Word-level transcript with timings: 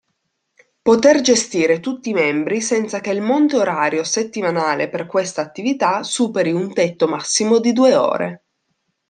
Poter 0.81 1.21
gestire 1.21 1.79
tutti 1.79 2.09
i 2.09 2.13
membri 2.13 2.59
senza 2.59 2.99
che 3.01 3.11
il 3.11 3.21
monte 3.21 3.57
orario 3.57 4.03
settimanale 4.03 4.89
per 4.89 5.05
questa 5.05 5.41
attività 5.41 6.01
superi 6.01 6.51
un 6.51 6.73
tetto 6.73 7.07
massimo 7.07 7.59
di 7.59 7.71
due 7.71 7.93
ore. 7.95 8.43